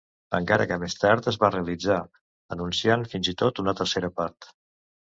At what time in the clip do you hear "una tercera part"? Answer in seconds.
3.67-4.55